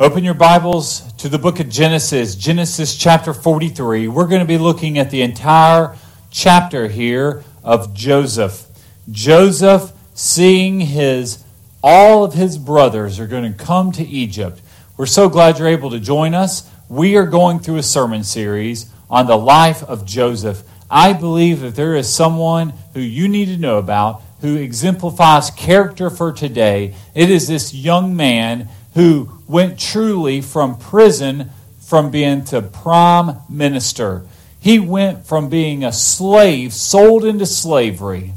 [0.00, 4.06] Open your Bibles to the book of Genesis, Genesis chapter 43.
[4.06, 5.96] We're going to be looking at the entire
[6.30, 8.64] chapter here of Joseph.
[9.10, 11.42] Joseph seeing his
[11.82, 14.62] all of his brothers are going to come to Egypt.
[14.96, 16.70] We're so glad you're able to join us.
[16.88, 20.62] We are going through a sermon series on the life of Joseph.
[20.88, 26.08] I believe that there is someone who you need to know about who exemplifies character
[26.08, 26.94] for today.
[27.16, 28.68] It is this young man
[28.98, 31.48] who went truly from prison
[31.78, 34.26] from being to prime minister.
[34.58, 38.32] He went from being a slave, sold into slavery,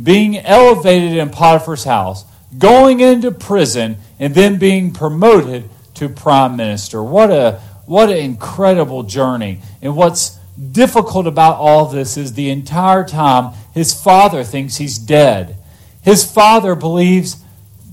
[0.00, 2.24] being elevated in Potiphar's house,
[2.56, 7.02] going into prison, and then being promoted to prime minister.
[7.02, 9.58] What a what an incredible journey.
[9.82, 10.38] And what's
[10.70, 15.56] difficult about all this is the entire time his father thinks he's dead.
[16.02, 17.38] His father believes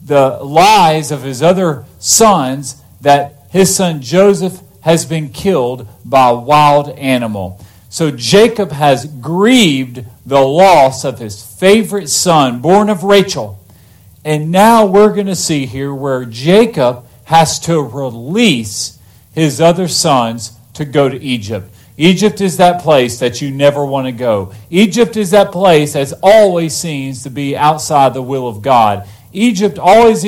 [0.06, 6.36] the lies of his other sons that his son Joseph has been killed by a
[6.36, 7.64] wild animal.
[7.90, 13.60] So Jacob has grieved the loss of his favorite son, born of Rachel.
[14.26, 19.00] And now we're going to see here where Jacob has to release
[19.34, 21.70] his other sons to go to Egypt.
[21.98, 24.54] Egypt is that place that you never want to go.
[24.70, 29.08] Egypt is that place that always seems to be outside the will of God.
[29.34, 30.22] Egypt always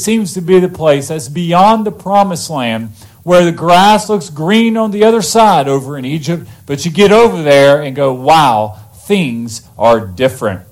[0.00, 2.90] seems to be the place that's beyond the promised land
[3.24, 7.12] where the grass looks green on the other side over in Egypt, but you get
[7.12, 10.62] over there and go, wow, things are different.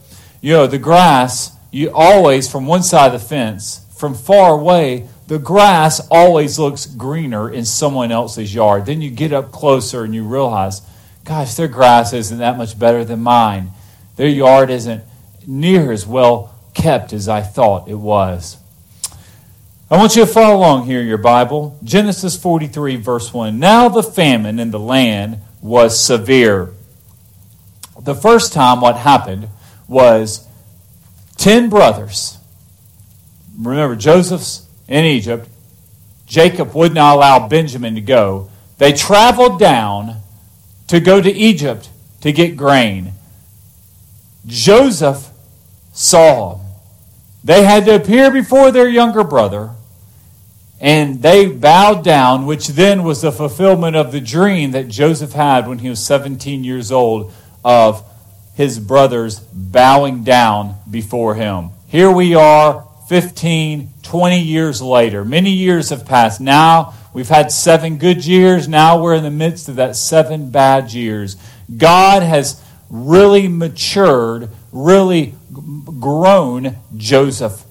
[0.40, 5.08] You know, the grass, you always, from one side of the fence, from far away,
[5.26, 8.86] the grass always looks greener in someone else's yard.
[8.86, 10.80] Then you get up closer and you realize,
[11.24, 13.72] gosh, their grass isn't that much better than mine.
[14.16, 15.04] Their yard isn't
[15.46, 18.56] near as well kept as I thought it was.
[19.90, 21.78] I want you to follow along here in your Bible.
[21.82, 23.58] Genesis 43, verse 1.
[23.58, 26.70] Now the famine in the land was severe.
[28.00, 29.48] The first time what happened
[29.88, 30.46] was
[31.38, 32.38] 10 brothers.
[33.58, 35.48] Remember, Joseph's in Egypt.
[36.26, 38.50] Jacob would not allow Benjamin to go.
[38.76, 40.18] They traveled down
[40.86, 41.88] to go to Egypt
[42.20, 43.12] to get grain.
[44.46, 45.30] Joseph
[45.92, 46.60] saw
[47.44, 49.70] they had to appear before their younger brother,
[50.80, 55.66] and they bowed down, which then was the fulfillment of the dream that Joseph had
[55.66, 57.32] when he was 17 years old
[57.64, 58.04] of
[58.54, 61.70] his brothers bowing down before him.
[61.86, 65.24] Here we are, 15, 20 years later.
[65.24, 66.40] Many years have passed.
[66.40, 68.68] Now we've had seven good years.
[68.68, 71.36] Now we're in the midst of that seven bad years.
[71.74, 75.34] God has really matured, really
[76.00, 77.64] grown Joseph.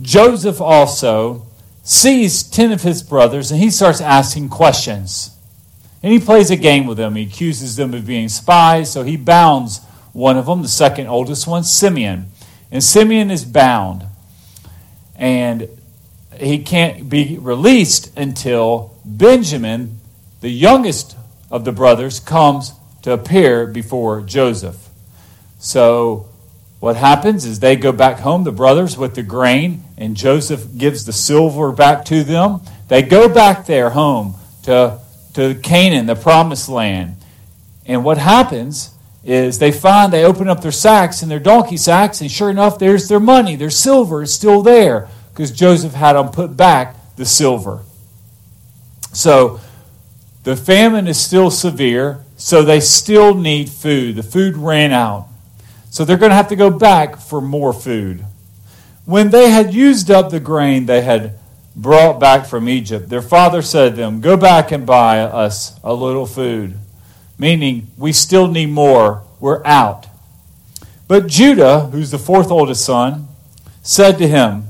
[0.00, 1.46] Joseph also
[1.82, 5.36] sees 10 of his brothers and he starts asking questions.
[6.02, 7.16] And he plays a game with them.
[7.16, 9.80] He accuses them of being spies, so he bounds
[10.12, 12.26] one of them, the second oldest one, Simeon.
[12.72, 14.04] And Simeon is bound.
[15.14, 15.68] And
[16.38, 20.00] he can't be released until Benjamin,
[20.40, 21.16] the youngest
[21.50, 24.89] of the brothers, comes to appear before Joseph.
[25.60, 26.26] So
[26.80, 31.04] what happens is they go back home, the brothers, with the grain, and Joseph gives
[31.04, 32.62] the silver back to them.
[32.88, 34.34] They go back there home
[34.64, 34.98] to,
[35.34, 37.16] to Canaan, the promised land.
[37.84, 42.22] And what happens is they find, they open up their sacks and their donkey sacks,
[42.22, 43.54] and sure enough, there's their money.
[43.54, 47.80] Their silver is still there because Joseph had them put back the silver.
[49.12, 49.60] So
[50.44, 54.16] the famine is still severe, so they still need food.
[54.16, 55.26] The food ran out.
[55.90, 58.24] So they're going to have to go back for more food.
[59.04, 61.38] When they had used up the grain they had
[61.74, 65.92] brought back from Egypt, their father said to them, Go back and buy us a
[65.92, 66.74] little food.
[67.38, 69.24] Meaning, we still need more.
[69.40, 70.06] We're out.
[71.08, 73.26] But Judah, who's the fourth oldest son,
[73.82, 74.68] said to him,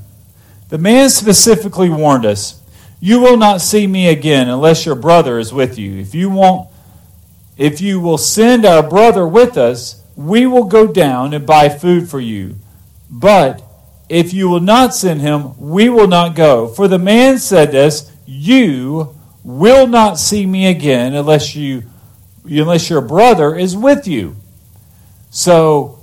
[0.71, 2.63] The man specifically warned us,
[2.99, 6.01] You will not see me again unless your brother is with you.
[6.01, 6.71] If you want
[7.61, 12.07] if you will send our brother with us, we will go down and buy food
[12.11, 12.55] for you.
[13.09, 13.63] But
[14.11, 16.69] if you will not send him, we will not go.
[16.69, 21.85] For the man said this, You will not see me again unless you
[22.45, 24.37] unless your brother is with you.
[25.31, 25.99] So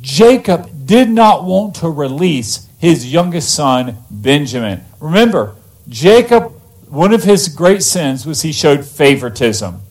[0.00, 4.84] Jacob did not want to release his youngest son, Benjamin.
[5.00, 5.54] Remember,
[5.86, 6.52] Jacob,
[6.88, 9.82] one of his great sins was he showed favoritism.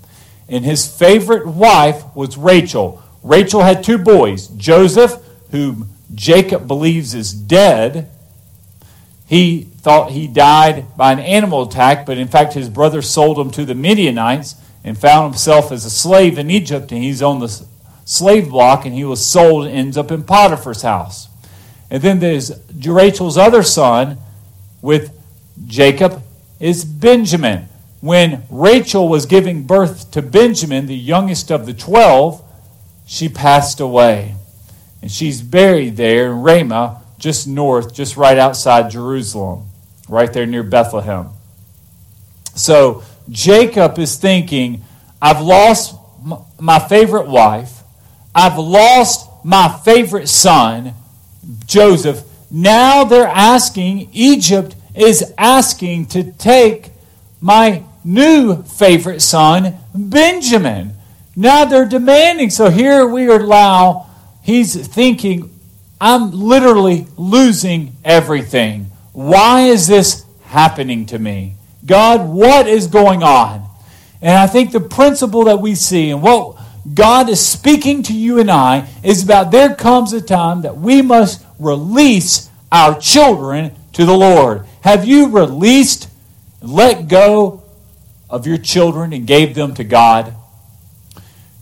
[0.48, 3.04] And his favorite wife was Rachel.
[3.24, 5.16] Rachel had two boys Joseph,
[5.52, 8.10] whom Jacob believes is dead.
[9.28, 13.52] He thought he died by an animal attack, but in fact, his brother sold him
[13.52, 17.66] to the Midianites and found himself as a slave in Egypt, and he's on the
[18.06, 21.28] slave block, and he was sold and ends up in Potiphar's house.
[21.92, 24.18] And then there's Rachel's other son
[24.82, 25.12] with
[25.68, 26.24] Jacob
[26.60, 27.68] is Benjamin.
[28.02, 32.42] When Rachel was giving birth to Benjamin, the youngest of the twelve,
[33.10, 34.36] she passed away.
[35.02, 39.66] And she's buried there in Ramah, just north, just right outside Jerusalem,
[40.08, 41.30] right there near Bethlehem.
[42.54, 44.84] So Jacob is thinking,
[45.20, 45.96] I've lost
[46.60, 47.82] my favorite wife,
[48.36, 50.94] I've lost my favorite son,
[51.66, 52.24] Joseph.
[52.52, 56.92] Now they're asking, Egypt is asking to take
[57.42, 60.94] my new favorite son, Benjamin.
[61.40, 62.50] Now they're demanding.
[62.50, 64.08] So here we are now,
[64.44, 65.58] he's thinking,
[66.02, 68.88] I'm literally losing everything.
[69.14, 71.54] Why is this happening to me?
[71.86, 73.66] God, what is going on?
[74.22, 76.58] And I think the principle that we see and what
[76.94, 81.02] God is speaking to you and I is about there comes a time that we
[81.02, 84.66] must release our children to the Lord.
[84.82, 86.10] Have you released,
[86.62, 87.64] let go
[88.30, 90.36] of your children and gave them to God?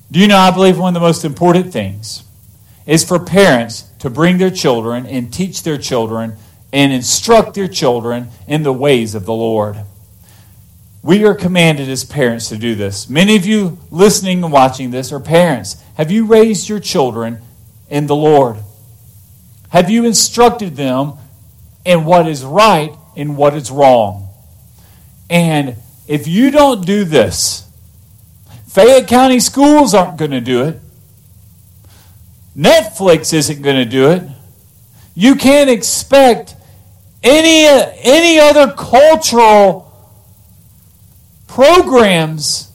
[0.09, 2.23] Do you know, I believe one of the most important things
[2.85, 6.35] is for parents to bring their children and teach their children
[6.71, 9.77] and instruct their children in the ways of the Lord.
[11.03, 13.09] We are commanded as parents to do this.
[13.09, 15.81] Many of you listening and watching this are parents.
[15.95, 17.39] Have you raised your children
[17.89, 18.57] in the Lord?
[19.69, 21.13] Have you instructed them
[21.83, 24.29] in what is right and what is wrong?
[25.29, 25.75] And
[26.07, 27.66] if you don't do this,
[28.77, 30.79] Fayette County schools aren't going to do it.
[32.55, 34.21] Netflix isn't going to do it.
[35.15, 36.55] You can't expect
[37.23, 39.91] any, any other cultural
[41.47, 42.71] programs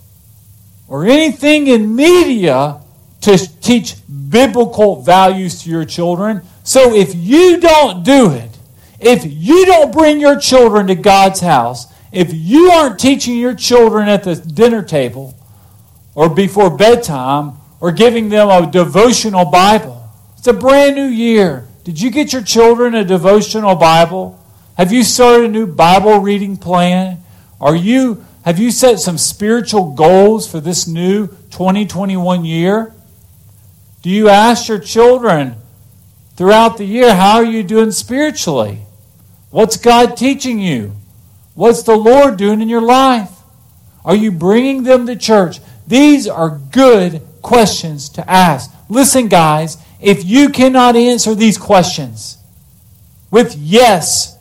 [0.89, 2.81] or anything in media
[3.21, 3.95] to teach
[4.29, 6.43] biblical values to your children.
[6.65, 8.59] So if you don't do it,
[8.99, 14.09] if you don't bring your children to God's house, if you aren't teaching your children
[14.09, 15.37] at the dinner table
[16.15, 21.69] or before bedtime or giving them a devotional Bible, it's a brand new year.
[21.85, 24.39] Did you get your children a devotional Bible?
[24.77, 27.19] Have you started a new Bible reading plan?
[27.61, 32.93] Are you have you set some spiritual goals for this new 2021 year?
[34.03, 35.55] Do you ask your children
[36.37, 38.81] throughout the year, how are you doing spiritually?
[39.51, 40.97] What's God teaching you?
[41.55, 43.31] What's the Lord doing in your life?
[44.05, 45.61] Are you bringing them to church?
[45.93, 48.71] These are good questions to ask.
[48.89, 52.39] Listen, guys, if you cannot answer these questions
[53.31, 54.39] with yes,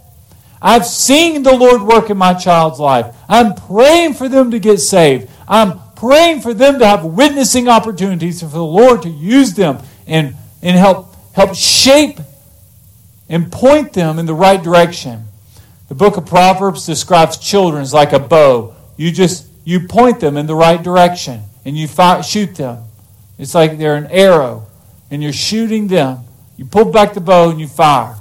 [0.61, 3.13] I've seen the Lord work in my child's life.
[3.27, 5.29] I'm praying for them to get saved.
[5.45, 10.35] I'm praying for them to have witnessing opportunities for the Lord to use them and,
[10.61, 12.21] and help, help shape
[13.27, 15.25] and point them in the right direction.
[15.89, 18.73] The book of Proverbs describes children as like a bow.
[18.95, 22.83] You just you point them in the right direction and you fire, shoot them.
[23.37, 24.67] It's like they're an arrow
[25.09, 26.19] and you're shooting them.
[26.57, 28.15] You pull back the bow and you fire.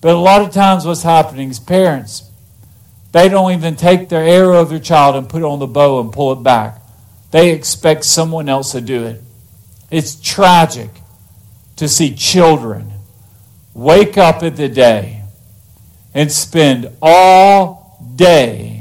[0.00, 2.30] But a lot of times, what's happening is parents,
[3.12, 6.00] they don't even take their arrow of their child and put it on the bow
[6.00, 6.80] and pull it back.
[7.30, 9.22] They expect someone else to do it.
[9.90, 10.90] It's tragic
[11.76, 12.92] to see children
[13.74, 15.22] wake up at the day
[16.14, 18.75] and spend all day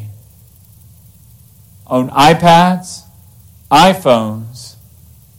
[1.87, 3.03] on iPads,
[3.71, 4.75] iPhones,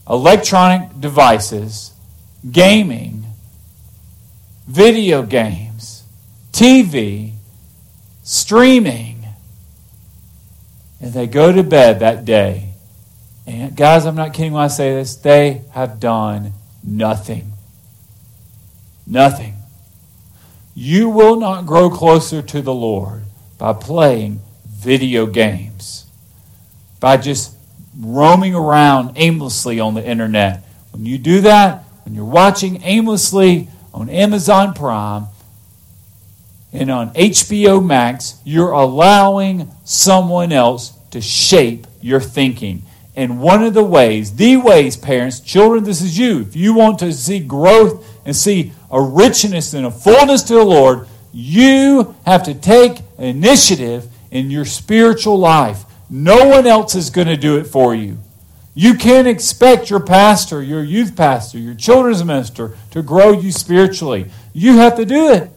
[0.08, 1.92] electronic devices,
[2.50, 3.24] gaming,
[4.66, 5.96] video games
[6.56, 7.32] TV,
[8.22, 9.26] streaming,
[11.02, 12.70] and they go to bed that day.
[13.46, 17.52] And guys, I'm not kidding when I say this, they have done nothing.
[19.06, 19.56] Nothing.
[20.74, 23.24] You will not grow closer to the Lord
[23.58, 26.05] by playing video games,
[27.00, 27.54] by just
[27.98, 30.62] roaming around aimlessly on the internet.
[30.92, 35.26] When you do that, when you're watching aimlessly on Amazon Prime,
[36.72, 42.82] and on HBO Max, you're allowing someone else to shape your thinking.
[43.14, 46.40] And one of the ways, the ways, parents, children, this is you.
[46.40, 50.64] If you want to see growth and see a richness and a fullness to the
[50.64, 55.84] Lord, you have to take initiative in your spiritual life.
[56.08, 58.18] No one else is going to do it for you.
[58.74, 64.30] You can't expect your pastor, your youth pastor, your children's minister to grow you spiritually.
[64.52, 65.50] You have to do it.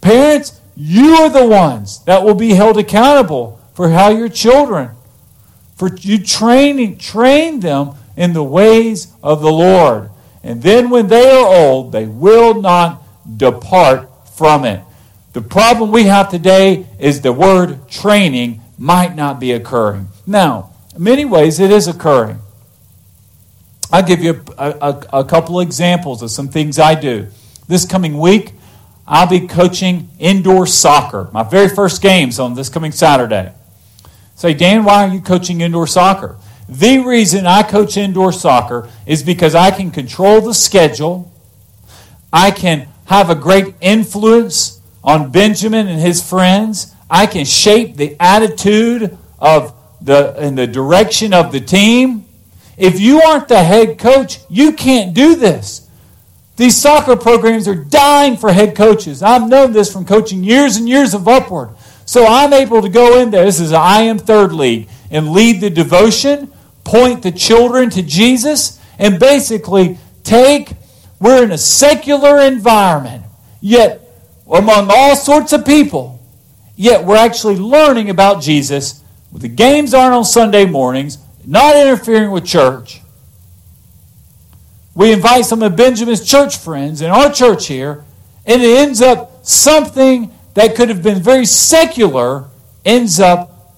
[0.00, 4.90] Parents, you are the ones that will be held accountable for how your children,
[5.74, 10.10] for you training, train them in the ways of the Lord.
[10.44, 13.02] And then when they are old, they will not
[13.36, 14.80] depart from it.
[15.32, 20.08] The problem we have today is the word training might not be occurring.
[20.26, 22.38] Now, many ways, it is occurring.
[23.90, 27.26] I'll give you a, a, a couple examples of some things I do.
[27.66, 28.52] This coming week,
[29.06, 31.28] I'll be coaching indoor soccer.
[31.32, 33.52] My very first game's on this coming Saturday.
[34.34, 36.36] Say, Dan, why are you coaching indoor soccer?
[36.68, 41.32] The reason I coach indoor soccer is because I can control the schedule.
[42.30, 46.94] I can have a great influence on Benjamin and his friends.
[47.10, 52.26] I can shape the attitude of the in the direction of the team.
[52.76, 55.88] If you aren't the head coach, you can't do this.
[56.56, 59.22] These soccer programs are dying for head coaches.
[59.22, 61.70] I've known this from coaching years and years of upward.
[62.04, 63.44] So I'm able to go in there.
[63.44, 66.52] This is I am third league and lead the devotion,
[66.84, 70.72] point the children to Jesus, and basically take
[71.20, 73.24] we're in a secular environment,
[73.60, 74.00] yet
[74.50, 76.17] among all sorts of people,
[76.78, 79.02] yet we're actually learning about Jesus.
[79.32, 83.02] The games aren't on Sunday mornings, not interfering with church.
[84.94, 88.04] We invite some of Benjamin's church friends in our church here,
[88.46, 92.46] and it ends up something that could have been very secular,
[92.84, 93.74] ends up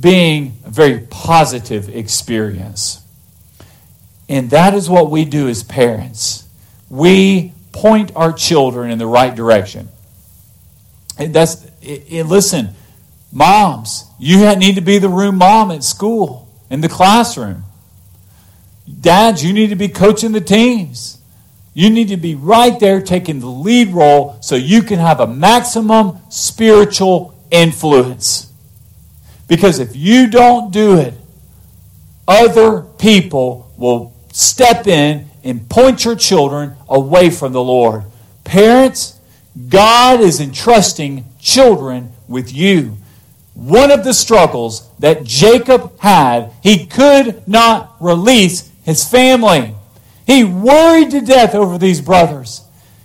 [0.00, 3.00] being a very positive experience.
[4.28, 6.42] And that is what we do as parents
[6.92, 9.88] we point our children in the right direction.
[11.18, 12.70] And that's it, listen,
[13.32, 17.64] moms, you need to be the room mom at school, in the classroom.
[19.00, 21.18] Dads, you need to be coaching the teams.
[21.74, 25.26] You need to be right there taking the lead role so you can have a
[25.26, 28.52] maximum spiritual influence.
[29.48, 31.14] Because if you don't do it,
[32.28, 38.04] other people will step in and point your children away from the Lord.
[38.44, 39.18] Parents,
[39.68, 42.96] God is entrusting children with you.
[43.54, 49.74] One of the struggles that Jacob had, he could not release his family.
[50.26, 52.62] He worried to death over these brothers.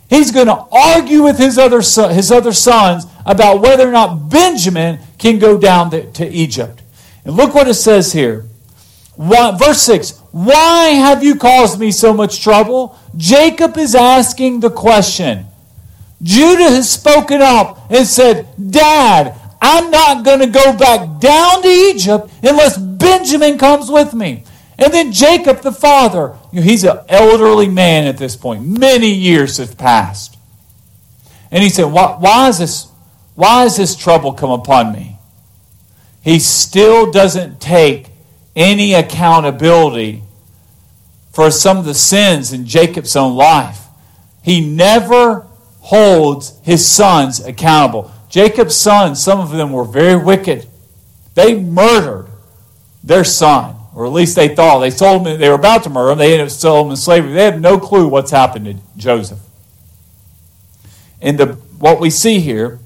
[0.10, 4.30] He's going to argue with his other, son, his other sons about whether or not
[4.30, 6.82] Benjamin can go down to Egypt.
[7.26, 8.46] And look what it says here.
[9.18, 12.98] Verse 6 Why have you caused me so much trouble?
[13.18, 15.48] Jacob is asking the question.
[16.22, 21.68] Judah has spoken up and said, Dad, I'm not going to go back down to
[21.68, 24.44] Egypt unless Benjamin comes with me.
[24.80, 28.66] And then Jacob, the father, he's an elderly man at this point.
[28.66, 30.38] Many years have passed.
[31.52, 32.88] And he said, why, why, is this,
[33.34, 35.18] why has this trouble come upon me?
[36.22, 38.10] He still doesn't take
[38.56, 40.24] any accountability
[41.32, 43.86] for some of the sins in Jacob's own life.
[44.44, 45.47] He never
[45.88, 48.12] holds his sons accountable.
[48.30, 50.68] Jacob's sons, some of them were very wicked.
[51.34, 52.28] They murdered
[53.04, 54.80] their son, or at least they thought.
[54.80, 56.18] They sold him, they were about to murder him.
[56.18, 57.34] They ended up selling him in slavery.
[57.34, 59.40] They had no clue what's happened to Joseph.
[61.22, 61.48] And the,
[61.80, 62.80] what we see here,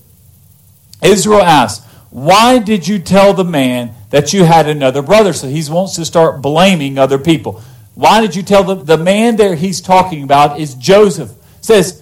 [1.04, 5.34] Israel asks, Why did you tell the man that you had another brother.
[5.34, 7.62] So he wants to start blaming other people.
[7.96, 8.86] Why did you tell them?
[8.86, 11.32] The man there he's talking about is Joseph.
[11.62, 12.01] Says,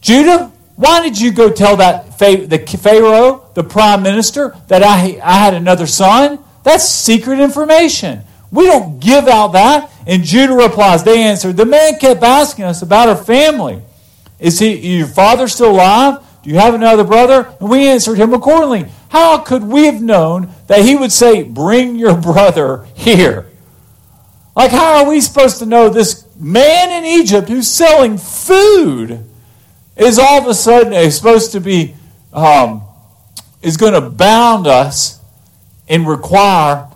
[0.00, 5.38] Judah, why did you go tell that the Pharaoh, the prime minister, that I, I
[5.38, 6.38] had another son?
[6.62, 8.22] That's secret information.
[8.50, 9.90] We don't give out that.
[10.06, 13.82] And Judah replies, they answered, the man kept asking us about our family.
[14.38, 16.24] Is he your father still alive?
[16.42, 17.52] Do you have another brother?
[17.60, 18.86] And we answered him accordingly.
[19.08, 23.50] How could we have known that he would say, Bring your brother here?
[24.54, 29.27] Like, how are we supposed to know this man in Egypt who's selling food
[29.98, 31.94] is all of a sudden is supposed to be,
[32.32, 32.82] um,
[33.62, 35.20] is going to bound us
[35.88, 36.88] and require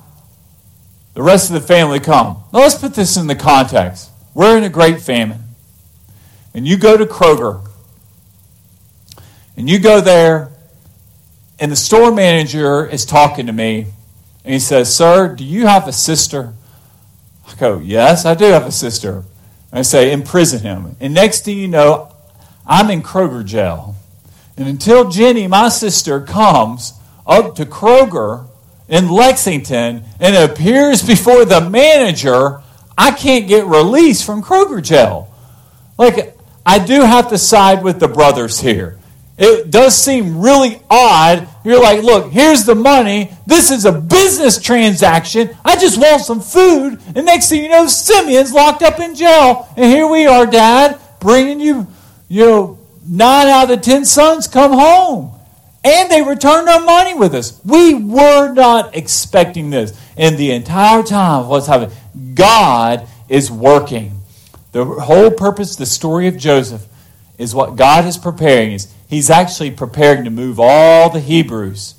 [1.15, 2.43] the rest of the family come?
[2.53, 4.11] Now, let's put this in the context.
[4.35, 5.41] We're in a great famine.
[6.55, 7.67] And you go to Kroger,
[9.57, 10.53] and you go there
[11.63, 13.87] and the store manager is talking to me,
[14.45, 16.55] and he says, Sir, do you have a sister?
[17.47, 19.19] I go, Yes, I do have a sister.
[19.71, 20.97] And I say, Imprison him.
[20.99, 22.12] And next thing you know,
[22.67, 23.95] I'm in Kroger jail.
[24.57, 26.95] And until Jenny, my sister, comes
[27.27, 28.47] up to Kroger
[28.89, 32.61] in Lexington and appears before the manager,
[32.97, 35.33] I can't get released from Kroger jail.
[35.99, 38.99] Like, I do have to side with the brothers here.
[39.39, 41.49] it does seem really odd.
[41.65, 43.33] You're like, look, here's the money.
[43.47, 45.51] This is a business transaction.
[45.65, 47.01] I just want some food.
[47.17, 49.69] And next thing you know, Simeon's locked up in jail.
[49.77, 51.87] And here we are, Dad, bringing you,
[52.33, 55.39] you know, nine out of the ten sons come home.
[55.85, 57.61] And they returned our money with us.
[57.63, 60.01] We were not expecting this.
[60.17, 61.95] And the entire time, what's happening?
[62.33, 64.13] God is working.
[64.71, 66.87] The whole purpose, the story of Joseph,
[67.37, 68.73] is what God is preparing.
[68.73, 71.97] Is He's actually preparing to move all the Hebrews,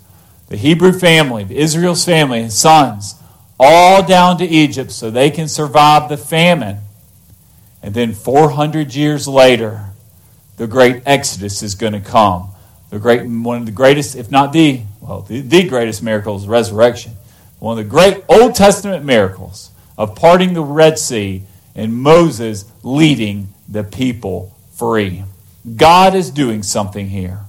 [0.47, 3.21] the Hebrew family, Israel's family, and sons,
[3.59, 6.79] all down to Egypt so they can survive the famine.
[7.83, 9.92] And then 400 years later,
[10.57, 12.49] the great Exodus is going to come.
[12.89, 16.47] The great, one of the greatest, if not the, well, the, the greatest miracle is
[16.47, 17.13] resurrection.
[17.59, 21.43] One of the great Old Testament miracles of parting the Red Sea
[21.75, 25.23] and Moses leading the people free.
[25.75, 27.39] God is doing something here.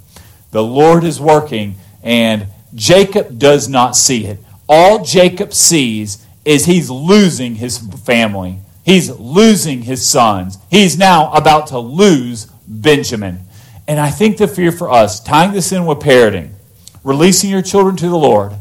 [0.53, 4.39] The Lord is working, and Jacob does not see it.
[4.69, 8.61] All Jacob sees is he's losing his family.
[8.85, 10.59] He's losing his sons.
[10.71, 13.41] He's now about to lose Benjamin.
[13.87, 16.53] And I think the fear for us, tying this in with parenting,
[17.03, 18.53] releasing your children to the Lord,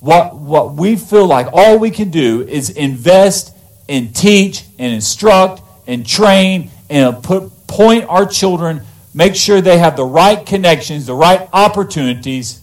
[0.00, 3.54] what, what we feel like all we can do is invest
[3.88, 8.82] and teach and instruct and train and put point our children,
[9.14, 12.60] make sure they have the right connections, the right opportunities,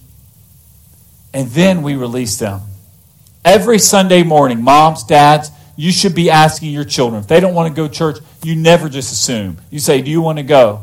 [1.33, 2.61] and then we release them.
[3.45, 7.21] Every Sunday morning, moms, dads, you should be asking your children.
[7.21, 9.57] If they don't want to go to church, you never just assume.
[9.69, 10.81] You say, Do you want to go?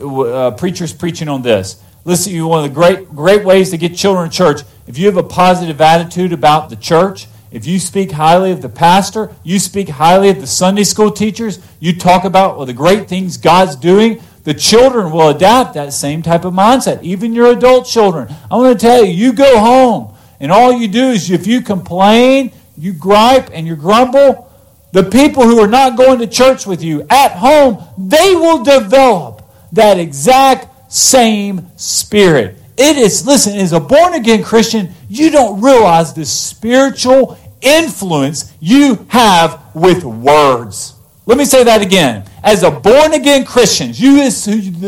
[0.00, 1.82] Uh, preachers preaching on this.
[2.04, 4.60] Listen, you one of the great great ways to get children to church.
[4.86, 8.68] If you have a positive attitude about the church, if you speak highly of the
[8.68, 13.08] pastor, you speak highly of the Sunday school teachers, you talk about well, the great
[13.08, 17.02] things God's doing, the children will adapt that same type of mindset.
[17.02, 18.34] Even your adult children.
[18.50, 21.60] I want to tell you, you go home and all you do is if you
[21.60, 24.50] complain, you gripe, and you grumble,
[24.92, 29.42] the people who are not going to church with you at home, they will develop
[29.72, 32.56] that exact same spirit.
[32.76, 39.06] It is, listen, as a born again Christian, you don't realize the spiritual influence you
[39.08, 40.94] have with words.
[41.24, 42.24] Let me say that again.
[42.42, 44.16] As a born again Christian, you,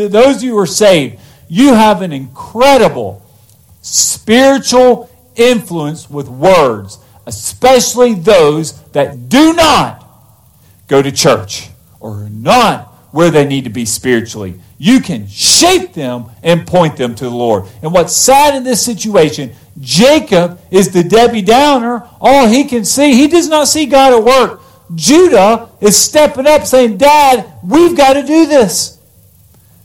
[0.09, 3.22] those of you who are saved, you have an incredible
[3.80, 10.07] spiritual influence with words, especially those that do not
[10.89, 14.61] go to church or are not where they need to be spiritually.
[14.77, 17.65] You can shape them and point them to the Lord.
[17.83, 22.09] And what's sad in this situation Jacob is the Debbie Downer.
[22.21, 24.61] All he can see, he does not see God at work.
[24.95, 29.01] Judah is stepping up saying, Dad, we've got to do this.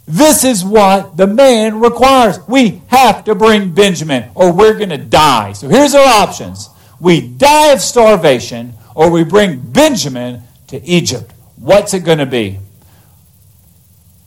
[0.08, 2.39] This is what the man requires.
[2.47, 5.54] We have to bring Benjamin or we're going to die.
[5.54, 11.31] So here's our options we die of starvation or we bring Benjamin to Egypt.
[11.55, 12.59] What's it going to be?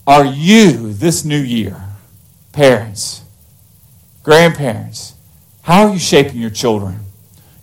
[0.06, 1.80] Are you this new year,
[2.52, 3.22] parents,
[4.22, 5.14] grandparents,
[5.62, 7.00] how are you shaping your children?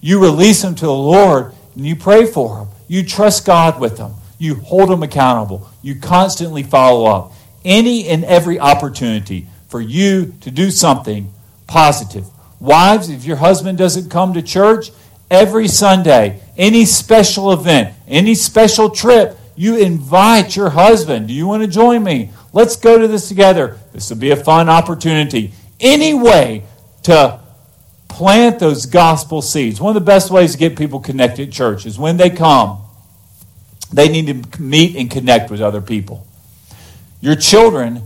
[0.02, 2.68] You release them to the Lord and you pray for them.
[2.88, 4.14] You trust God with them.
[4.38, 5.70] You hold them accountable.
[5.82, 7.34] You constantly follow up.
[7.66, 11.34] Any and every opportunity for you to do something
[11.68, 12.26] positive.
[12.60, 14.92] Wives, if your husband doesn't come to church
[15.30, 21.28] every Sunday, any special event, any special trip, you invite your husband.
[21.28, 22.32] Do you want to join me?
[22.54, 23.78] Let's go to this together.
[23.94, 25.52] This will be a fun opportunity.
[25.80, 26.64] Any way
[27.04, 27.40] to
[28.08, 29.80] plant those gospel seeds.
[29.80, 32.82] One of the best ways to get people connected at church is when they come,
[33.92, 36.26] they need to meet and connect with other people.
[37.22, 38.04] Your children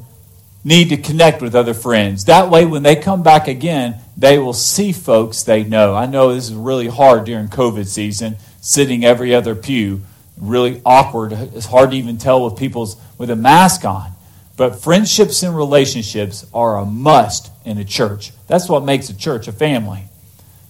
[0.64, 2.26] need to connect with other friends.
[2.26, 5.94] That way, when they come back again, they will see folks they know.
[5.94, 10.04] I know this is really hard during COVID season, sitting every other pew.
[10.38, 11.34] Really awkward.
[11.34, 14.14] It's hard to even tell with people's with a mask on.
[14.56, 18.32] But friendships and relationships are a must in a church.
[18.48, 20.06] That's what makes a church a family.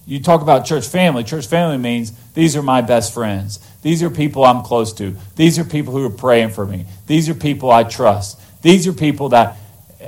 [0.04, 1.22] You talk about church family.
[1.22, 3.60] Church family means these are my best friends.
[3.82, 5.14] These are people I'm close to.
[5.36, 6.86] These are people who are praying for me.
[7.06, 8.40] These are people I trust.
[8.62, 9.56] These are people that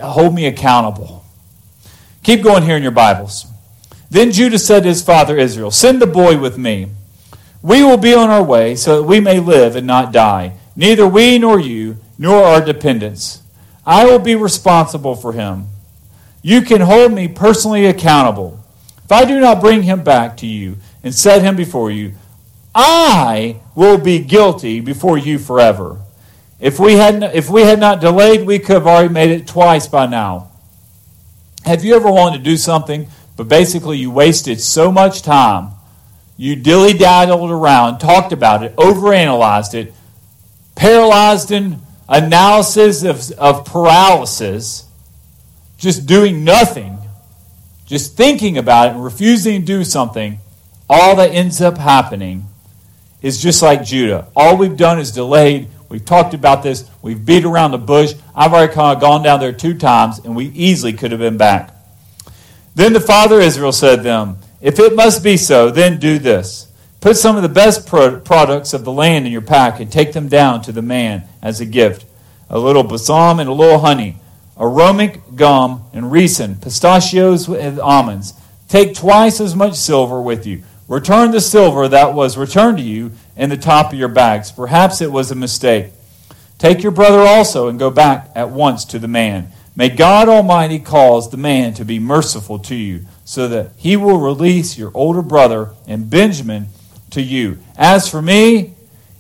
[0.03, 1.23] hold me accountable.
[2.27, 3.47] Keep going here in your Bibles.
[4.11, 6.89] Then Judah said to his father Israel, Send the boy with me.
[7.63, 10.55] We will be on our way so that we may live and not die.
[10.75, 13.43] Neither we nor you, nor our dependents.
[13.87, 15.69] I will be responsible for him.
[16.43, 18.59] You can hold me personally accountable.
[19.05, 22.15] If I do not bring him back to you and set him before you,
[22.75, 26.01] I will be guilty before you forever.
[26.59, 29.87] If we had if we had not delayed, we could have already made it twice
[29.87, 30.51] by now.
[31.67, 35.73] Have you ever wanted to do something, but basically you wasted so much time,
[36.37, 39.93] you dilly daddled around, talked about it, overanalyzed it,
[40.77, 44.89] paralyzed in analysis of, of paralysis,
[45.77, 46.99] just doing nothing,
[47.85, 50.39] just thinking about it and refusing to do something,
[50.89, 52.47] all that ends up happening
[53.23, 54.29] is just like Judah.
[54.37, 55.69] All we've done is delayed.
[55.89, 56.89] We've talked about this.
[57.03, 58.15] We've beat around the bush.
[58.35, 61.37] I've already kind of gone down there two times, and we easily could have been
[61.37, 61.75] back.
[62.75, 66.71] Then the father Israel said to them, If it must be so, then do this.
[67.01, 70.13] Put some of the best pro- products of the land in your pack and take
[70.13, 72.05] them down to the man as a gift
[72.49, 74.17] a little balsam and a little honey,
[74.61, 78.35] aromatic gum and resin, pistachios and almonds.
[78.69, 83.11] Take twice as much silver with you Return the silver that was returned to you
[83.37, 84.51] in the top of your bags.
[84.51, 85.93] Perhaps it was a mistake.
[86.59, 89.53] Take your brother also and go back at once to the man.
[89.75, 94.19] May God Almighty cause the man to be merciful to you, so that he will
[94.19, 96.69] release your older brother and Benjamin
[97.11, 97.59] to you.
[97.77, 98.75] As for me,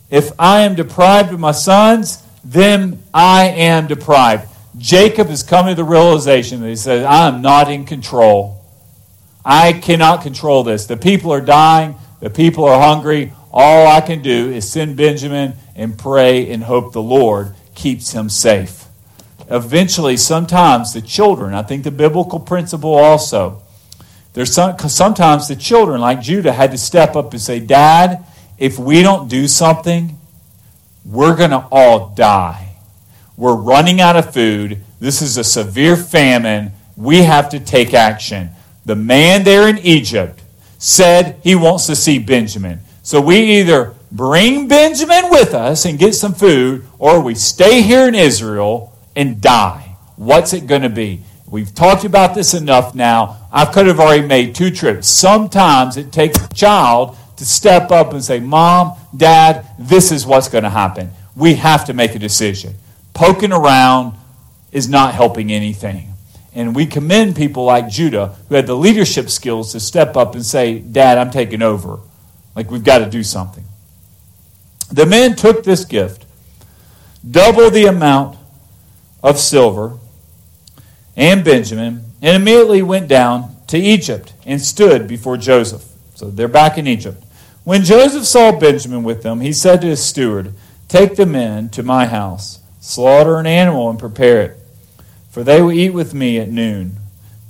[0.09, 4.49] if I am deprived of my sons, then I am deprived.
[4.79, 8.65] Jacob is coming to the realization that he says, I am not in control.
[9.45, 10.87] I cannot control this.
[10.87, 13.33] The people are dying, the people are hungry.
[13.59, 18.29] All I can do is send Benjamin and pray and hope the Lord keeps him
[18.29, 18.85] safe.
[19.49, 23.63] Eventually, sometimes the children, I think the biblical principle also,
[24.35, 28.27] there's some, sometimes the children, like Judah, had to step up and say, Dad,
[28.59, 30.19] if we don't do something,
[31.07, 32.77] we're going to all die.
[33.39, 34.83] We're running out of food.
[35.01, 36.73] This is a severe famine.
[36.95, 38.51] We have to take action
[38.87, 40.43] the man there in Egypt
[40.79, 42.81] said he wants to see Benjamin.
[43.07, 48.09] So we either bring Benjamin with us and get some food, or we stay here
[48.09, 49.97] in Israel and die.
[50.17, 51.21] What's it going to be?
[51.49, 53.49] We've talked about this enough now.
[53.53, 55.07] I could have already made two trips.
[55.07, 60.49] Sometimes it takes a child to step up and say, Mom, Dad, this is what's
[60.49, 61.13] going to happen.
[61.37, 62.75] We have to make a decision.
[63.15, 64.15] Poking around
[64.73, 66.09] is not helping anything.
[66.57, 70.45] And we commend people like Judah who had the leadership skills to step up and
[70.45, 72.01] say, Dad, I'm taking over.
[72.57, 73.65] Like, we've got to do something.
[74.91, 76.25] The men took this gift,
[77.29, 78.39] double the amount
[79.23, 79.99] of silver
[81.15, 85.85] and Benjamin, and immediately went down to Egypt and stood before Joseph.
[86.15, 87.23] So they're back in Egypt.
[87.63, 90.53] When Joseph saw Benjamin with them, he said to his steward,
[90.89, 94.61] Take the men to my house, slaughter an animal, and prepare it
[95.37, 96.97] for they will eat with me at noon.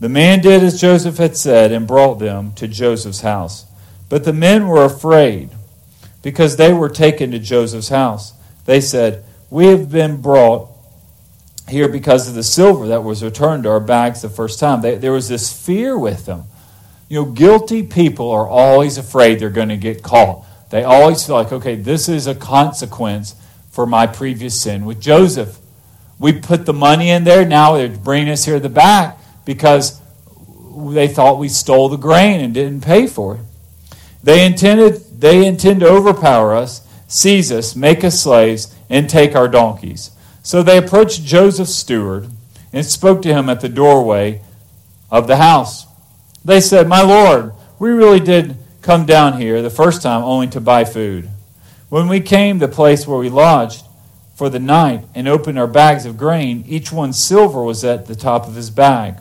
[0.00, 3.64] The man did as Joseph had said and brought them to Joseph's house.
[4.08, 5.50] But the men were afraid
[6.22, 8.32] because they were taken to Joseph's house.
[8.64, 10.68] They said, We have been brought
[11.68, 14.82] here because of the silver that was returned to our bags the first time.
[14.82, 16.44] They, there was this fear with them.
[17.08, 20.44] You know, guilty people are always afraid they're going to get caught.
[20.70, 23.36] They always feel like, okay, this is a consequence
[23.70, 24.84] for my previous sin.
[24.84, 25.58] With Joseph,
[26.18, 27.44] we put the money in there.
[27.44, 30.00] Now they're bringing us here to the back because
[30.76, 33.40] they thought we stole the grain and didn't pay for it.
[34.26, 39.46] They intended they intend to overpower us, seize us, make us slaves, and take our
[39.46, 40.10] donkeys.
[40.42, 42.28] So they approached Joseph's steward
[42.72, 44.42] and spoke to him at the doorway
[45.12, 45.86] of the house.
[46.44, 50.60] They said, My Lord, we really did come down here the first time only to
[50.60, 51.30] buy food.
[51.88, 53.84] When we came to the place where we lodged,
[54.34, 58.16] for the night and opened our bags of grain, each one's silver was at the
[58.16, 59.18] top of his bag.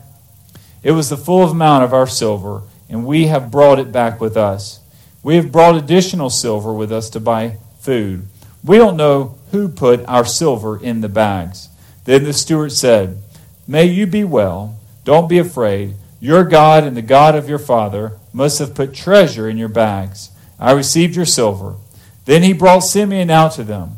[0.82, 4.36] It was the full amount of our silver, and we have brought it back with
[4.36, 4.80] us.
[5.26, 8.28] We have brought additional silver with us to buy food.
[8.62, 11.68] We don't know who put our silver in the bags.
[12.04, 13.20] Then the steward said,
[13.66, 14.78] May you be well.
[15.02, 15.96] Don't be afraid.
[16.20, 20.30] Your God and the God of your father must have put treasure in your bags.
[20.60, 21.74] I received your silver.
[22.24, 23.96] Then he brought Simeon out to them.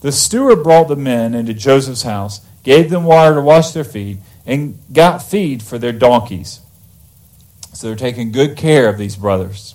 [0.00, 4.16] The steward brought the men into Joseph's house, gave them water to wash their feet,
[4.46, 6.60] and got feed for their donkeys.
[7.74, 9.74] So they're taking good care of these brothers.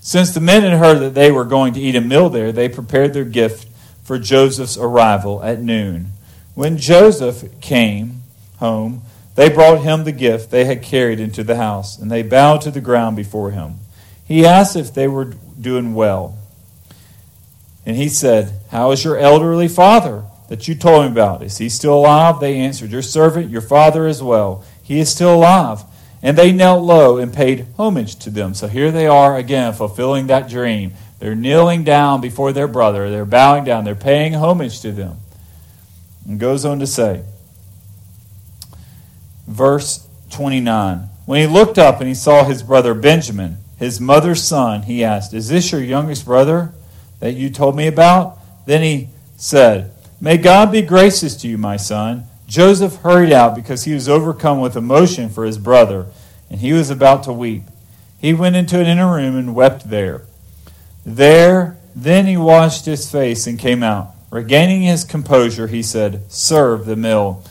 [0.00, 2.68] Since the men had heard that they were going to eat a meal there, they
[2.68, 3.68] prepared their gift
[4.02, 6.12] for Joseph's arrival at noon.
[6.54, 8.22] When Joseph came
[8.58, 9.02] home,
[9.34, 12.70] they brought him the gift they had carried into the house, and they bowed to
[12.70, 13.76] the ground before him.
[14.26, 16.38] He asked if they were doing well.
[17.86, 21.42] And he said, How is your elderly father that you told me about?
[21.42, 22.40] Is he still alive?
[22.40, 24.64] They answered, Your servant, your father as well.
[24.82, 25.82] He is still alive.
[26.22, 28.54] And they knelt low and paid homage to them.
[28.54, 30.92] So here they are again, fulfilling that dream.
[31.18, 33.10] They're kneeling down before their brother.
[33.10, 33.84] They're bowing down.
[33.84, 35.18] They're paying homage to them.
[36.26, 37.22] And goes on to say,
[39.46, 44.82] verse 29 When he looked up and he saw his brother Benjamin, his mother's son,
[44.82, 46.72] he asked, Is this your youngest brother
[47.20, 48.38] that you told me about?
[48.66, 52.24] Then he said, May God be gracious to you, my son.
[52.50, 56.06] Joseph hurried out because he was overcome with emotion for his brother,
[56.50, 57.62] and he was about to weep.
[58.20, 60.22] He went into an inner room and wept there.
[61.06, 64.16] There, then he washed his face and came out.
[64.32, 67.44] Regaining his composure, he said, Serve the meal.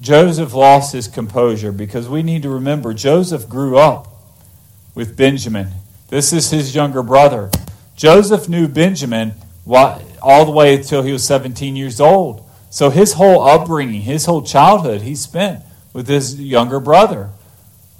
[0.00, 4.08] Joseph lost his composure because we need to remember Joseph grew up
[4.96, 5.68] with Benjamin.
[6.08, 7.52] This is his younger brother.
[7.94, 9.34] Joseph knew Benjamin
[10.20, 12.49] all the way until he was 17 years old.
[12.70, 17.30] So his whole upbringing, his whole childhood, he spent with his younger brother.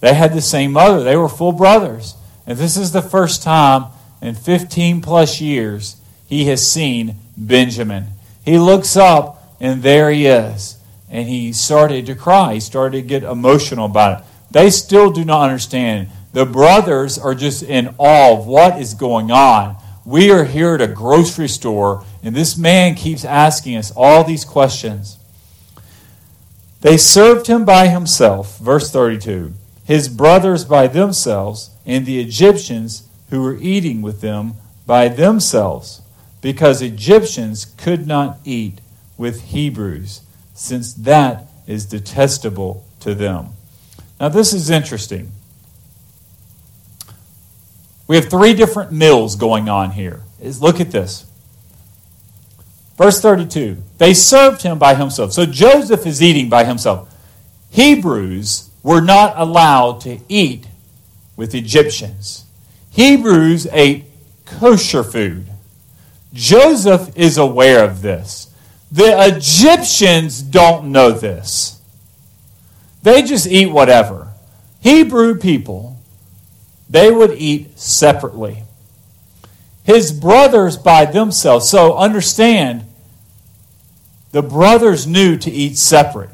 [0.01, 2.15] They had the same mother, they were full brothers.
[2.47, 3.87] And this is the first time
[4.23, 8.07] in 15 plus years he has seen Benjamin.
[8.45, 10.79] He looks up, and there he is.
[11.11, 12.55] And he started to cry.
[12.55, 14.27] He started to get emotional about it.
[14.51, 16.09] They still do not understand.
[16.33, 19.77] The brothers are just in awe of what is going on.
[20.05, 24.45] We are here at a grocery store, and this man keeps asking us all these
[24.45, 25.19] questions.
[26.81, 29.53] They served him by himself, verse 32,
[29.85, 34.55] his brothers by themselves, and the Egyptians who were eating with them
[34.87, 36.03] by themselves,
[36.41, 38.81] because Egyptians could not eat
[39.19, 40.23] with Hebrews,
[40.55, 43.51] since that is detestable to them.
[44.19, 45.33] Now, this is interesting.
[48.07, 50.23] We have three different mills going on here.
[50.43, 51.30] Look at this.
[53.01, 53.79] Verse 32.
[53.97, 55.33] They served him by himself.
[55.33, 57.11] So Joseph is eating by himself.
[57.71, 60.67] Hebrews were not allowed to eat
[61.35, 62.45] with Egyptians.
[62.91, 64.05] Hebrews ate
[64.45, 65.47] kosher food.
[66.35, 68.55] Joseph is aware of this.
[68.93, 71.81] The Egyptians don't know this.
[73.03, 74.29] They just eat whatever.
[74.81, 75.97] Hebrew people,
[76.91, 78.65] they would eat separately.
[79.85, 81.67] His brothers by themselves.
[81.71, 82.85] So understand,
[84.33, 86.31] the brothers knew to eat separate.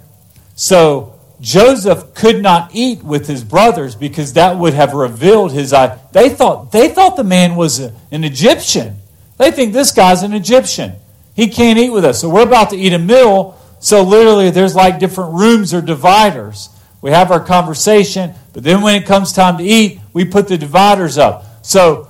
[0.54, 5.98] So Joseph could not eat with his brothers because that would have revealed his eye.
[6.12, 8.96] They thought, they thought the man was a, an Egyptian.
[9.38, 10.94] They think this guy's an Egyptian.
[11.35, 12.20] He can't eat with us.
[12.20, 13.59] So we're about to eat a meal.
[13.80, 16.70] So literally, there's like different rooms or dividers.
[17.02, 20.56] We have our conversation, but then when it comes time to eat, we put the
[20.56, 21.44] dividers up.
[21.64, 22.09] So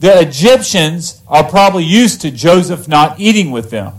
[0.00, 3.94] the Egyptians are probably used to Joseph not eating with them.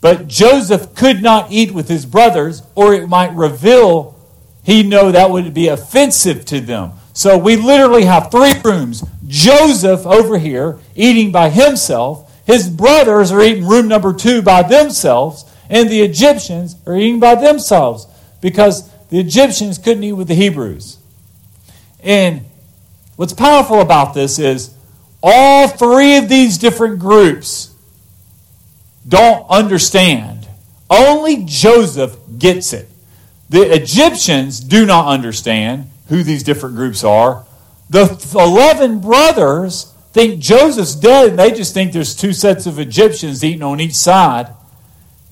[0.00, 4.16] But Joseph could not eat with his brothers, or it might reveal
[4.62, 6.92] he know that would be offensive to them.
[7.14, 9.02] So we literally have three rooms.
[9.26, 12.32] Joseph over here eating by himself.
[12.46, 15.44] His brothers are eating room number two by themselves.
[15.68, 18.06] And the Egyptians are eating by themselves
[18.40, 20.98] because the Egyptians couldn't eat with the Hebrews.
[22.00, 22.42] And
[23.16, 24.74] what's powerful about this is
[25.22, 27.74] all three of these different groups
[29.08, 30.46] don't understand.
[30.90, 32.88] Only Joseph gets it.
[33.48, 37.46] The Egyptians do not understand who these different groups are.
[37.90, 43.42] The 11 brothers think Joseph's dead, and they just think there's two sets of Egyptians
[43.42, 44.48] eating on each side.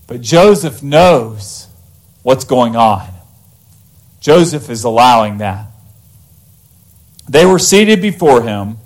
[0.07, 1.69] But Joseph knows
[2.23, 3.09] what's going on.
[4.21, 5.67] Joseph is allowing that.
[7.29, 8.79] They were seated before him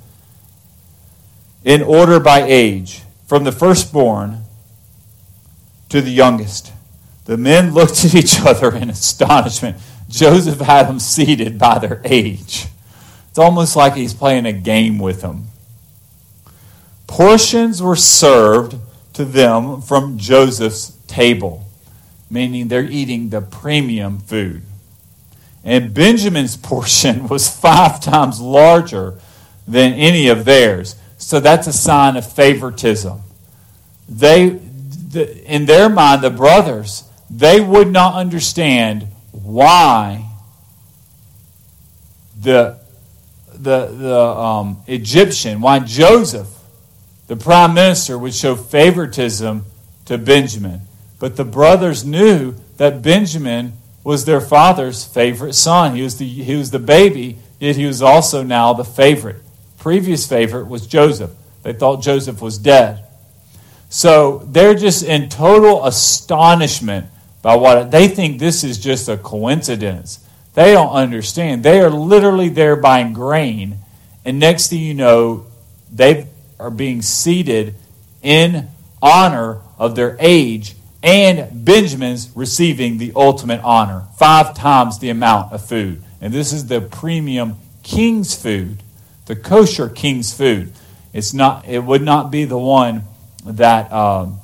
[1.65, 4.45] in order by age, from the firstborn
[5.91, 6.73] to the youngest.
[7.27, 9.77] The men looked at each other in astonishment.
[10.09, 12.67] Joseph had them seated by their age.
[13.29, 15.47] It's almost like he's playing a game with them.
[17.07, 18.77] Portions were served
[19.13, 21.67] to them from Joseph's table,
[22.31, 24.63] meaning they're eating the premium food.
[25.65, 29.15] And Benjamin's portion was five times larger
[29.67, 30.97] than any of theirs.
[31.19, 33.21] So that's a sign of favoritism.
[34.09, 34.59] They,
[35.15, 40.27] in their mind, the brothers, they would not understand why
[42.41, 42.79] the,
[43.53, 46.49] the, the um, Egyptian, why Joseph,
[47.27, 49.65] the prime minister, would show favoritism
[50.07, 50.83] to Benjamin.
[51.19, 55.95] But the brothers knew that Benjamin was their father's favorite son.
[55.95, 59.37] He was the, he was the baby, yet he was also now the favorite.
[59.79, 61.31] Previous favorite was Joseph.
[61.63, 63.05] They thought Joseph was dead.
[63.91, 67.09] So they're just in total astonishment
[67.43, 70.25] by what they think this is just a coincidence.
[70.55, 71.65] They don't understand.
[71.65, 73.79] They are literally there buying grain,
[74.25, 75.47] and next thing you know,
[75.93, 77.75] they are being seated
[78.23, 78.69] in
[79.03, 85.65] honor of their age and Benjamin's receiving the ultimate honor, five times the amount of
[85.65, 86.03] food.
[86.21, 88.83] And this is the premium king's food,
[89.27, 90.73] the kosher king's food.
[91.13, 91.67] It's not.
[91.67, 93.05] It would not be the one
[93.45, 94.41] that um,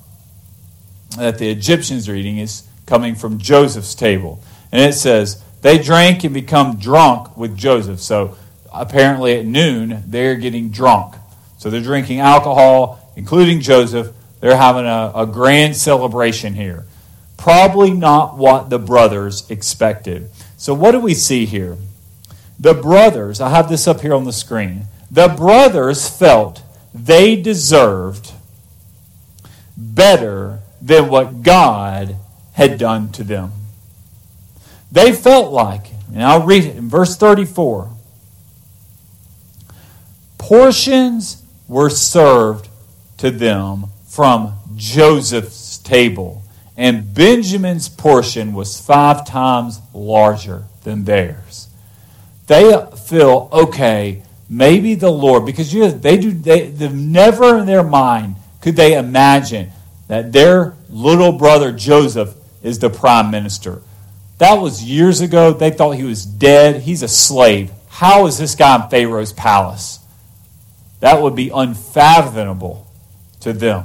[1.16, 2.38] that the Egyptians are eating.
[2.38, 4.40] is coming from Joseph's table,
[4.72, 8.00] and it says they drank and become drunk with Joseph.
[8.00, 8.36] So
[8.72, 11.16] apparently at noon they're getting drunk.
[11.58, 14.12] So they're drinking alcohol, including Joseph.
[14.40, 16.84] They're having a, a grand celebration here.
[17.36, 20.30] Probably not what the brothers expected.
[20.56, 21.76] So what do we see here?
[22.58, 24.84] The brothers, I have this up here on the screen.
[25.10, 26.62] The brothers felt
[26.94, 28.32] they deserved
[29.76, 32.16] better than what God
[32.52, 33.52] had done to them.
[34.90, 37.90] They felt like, and I'll read it in verse 34
[40.38, 42.68] portions were served
[43.18, 46.42] to them from Joseph's table,
[46.76, 51.68] and Benjamin's portion was five times larger than theirs.
[52.46, 52.72] They
[53.08, 58.36] feel, okay, maybe the Lord, because you, they do, they, they've never in their mind
[58.66, 59.70] could they imagine
[60.08, 63.80] that their little brother Joseph is the prime minister.
[64.38, 65.52] That was years ago.
[65.52, 66.82] They thought he was dead.
[66.82, 67.70] He's a slave.
[67.86, 70.00] How is this guy in Pharaoh's palace?
[70.98, 72.88] That would be unfathomable
[73.38, 73.84] to them.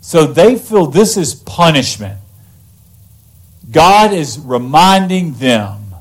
[0.00, 2.20] So they feel this is punishment.
[3.72, 5.96] God is reminding them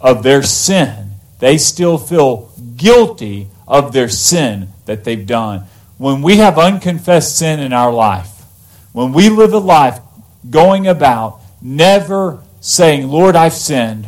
[0.00, 1.12] of their sin.
[1.38, 5.66] They still feel guilty of their sin that they've done.
[5.98, 8.44] When we have unconfessed sin in our life,
[8.92, 10.00] when we live a life
[10.48, 14.06] going about never saying, Lord, I've sinned,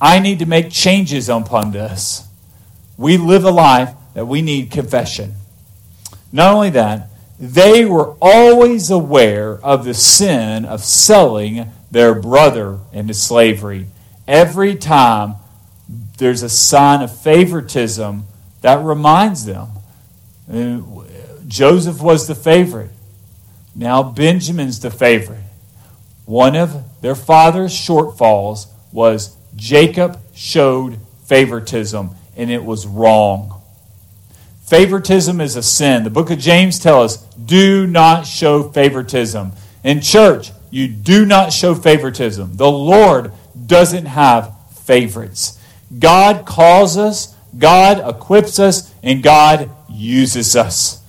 [0.00, 2.26] I need to make changes upon this,
[2.98, 5.34] we live a life that we need confession.
[6.32, 13.14] Not only that, they were always aware of the sin of selling their brother into
[13.14, 13.86] slavery.
[14.26, 15.36] Every time
[16.18, 18.26] there's a sign of favoritism
[18.62, 19.68] that reminds them.
[20.52, 20.80] Uh,
[21.48, 22.90] Joseph was the favorite.
[23.74, 25.44] Now Benjamin's the favorite.
[26.24, 33.62] One of their father's shortfalls was Jacob showed favoritism, and it was wrong.
[34.66, 36.02] Favoritism is a sin.
[36.02, 39.52] The book of James tells us do not show favoritism.
[39.84, 42.56] In church, you do not show favoritism.
[42.56, 43.30] The Lord
[43.66, 44.52] doesn't have
[44.84, 45.60] favorites.
[45.96, 51.02] God calls us, God equips us, and God uses us.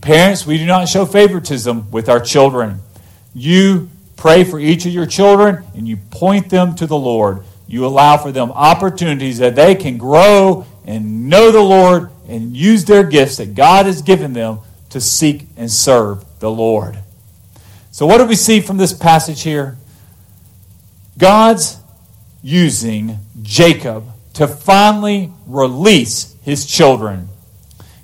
[0.00, 2.80] Parents, we do not show favoritism with our children.
[3.34, 7.42] You pray for each of your children and you point them to the Lord.
[7.66, 12.84] You allow for them opportunities that they can grow and know the Lord and use
[12.84, 16.98] their gifts that God has given them to seek and serve the Lord.
[17.90, 19.76] So, what do we see from this passage here?
[21.18, 21.78] God's
[22.42, 27.28] using Jacob to finally release his children.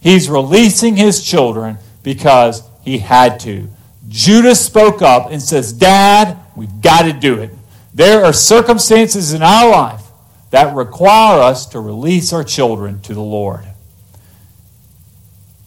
[0.01, 3.69] He's releasing his children because he had to.
[4.09, 7.51] Judah spoke up and says, Dad, we've got to do it.
[7.93, 10.03] There are circumstances in our life
[10.51, 13.64] that require us to release our children to the Lord.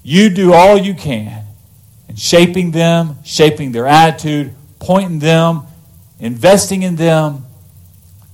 [0.03, 1.45] You do all you can
[2.09, 5.63] in shaping them, shaping their attitude, pointing them,
[6.19, 7.45] investing in them,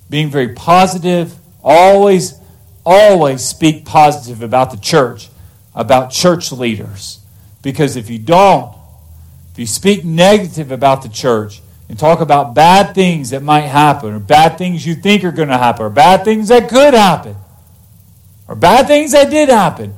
[0.10, 1.36] being very positive,
[1.68, 2.40] always,
[2.86, 5.30] always speak positive about the church,
[5.76, 7.20] about church leaders.
[7.62, 8.74] Because if you don't,
[9.52, 14.14] if you speak negative about the church and talk about bad things that might happen,
[14.14, 17.36] or bad things you think are going to happen, or bad things that could happen,
[18.48, 19.94] or bad things that did happen,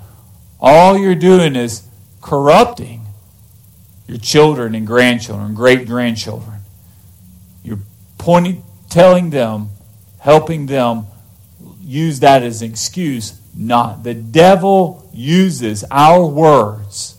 [0.59, 1.83] all you're doing is
[2.21, 3.05] corrupting
[4.07, 6.61] your children and grandchildren, great grandchildren.
[7.63, 7.79] You're
[8.17, 9.69] pointing, telling them
[10.19, 11.05] helping them
[11.89, 13.39] use that as an excuse.
[13.55, 14.03] Not.
[14.03, 17.17] The devil uses our words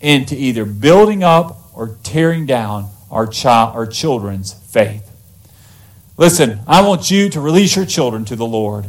[0.00, 5.06] into either building up or tearing down our child our children's faith.
[6.16, 8.86] Listen, I want you to release your children to the Lord.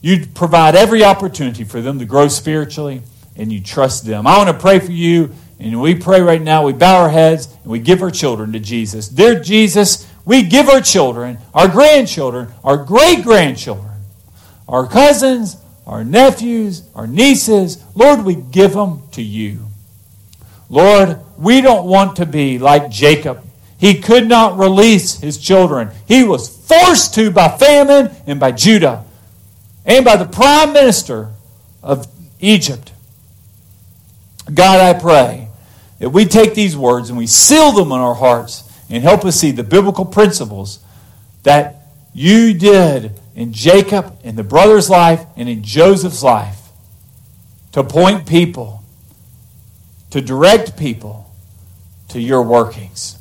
[0.00, 3.02] You provide every opportunity for them to grow spiritually
[3.36, 4.26] and you trust them.
[4.26, 6.64] I want to pray for you and we pray right now.
[6.64, 9.08] We bow our heads and we give our children to Jesus.
[9.08, 13.91] Dear Jesus, we give our children, our grandchildren, our great grandchildren,
[14.68, 15.56] our cousins,
[15.86, 19.66] our nephews, our nieces, Lord, we give them to you.
[20.68, 23.44] Lord, we don't want to be like Jacob.
[23.78, 25.90] He could not release his children.
[26.06, 29.04] He was forced to by famine and by Judah
[29.84, 31.30] and by the prime minister
[31.82, 32.06] of
[32.40, 32.92] Egypt.
[34.52, 35.48] God, I pray
[35.98, 39.36] that we take these words and we seal them in our hearts and help us
[39.36, 40.78] see the biblical principles
[41.42, 46.62] that you did in Jacob, in the brother's life, and in Joseph's life
[47.72, 48.82] to point people,
[50.10, 51.30] to direct people
[52.08, 53.18] to your workings.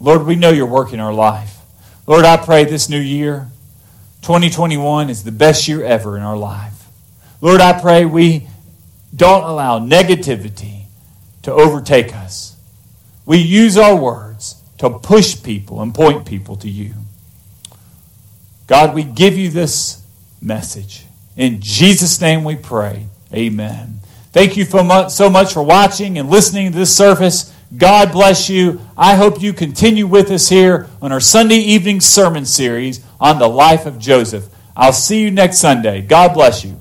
[0.00, 1.58] Lord, we know you're working our life.
[2.06, 3.48] Lord, I pray this new year,
[4.22, 6.88] 2021, is the best year ever in our life.
[7.40, 8.46] Lord, I pray we
[9.14, 10.84] don't allow negativity
[11.42, 12.56] to overtake us.
[13.24, 16.94] We use our words to push people and point people to you.
[18.66, 20.02] God, we give you this
[20.40, 21.06] message.
[21.36, 23.06] In Jesus' name we pray.
[23.32, 24.00] Amen.
[24.32, 27.52] Thank you so much for watching and listening to this service.
[27.76, 28.80] God bless you.
[28.96, 33.48] I hope you continue with us here on our Sunday evening sermon series on the
[33.48, 34.48] life of Joseph.
[34.76, 36.00] I'll see you next Sunday.
[36.00, 36.80] God bless you.